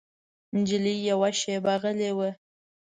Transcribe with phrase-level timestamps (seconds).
[0.55, 2.29] نجلۍ یوه شېبه غلی وه.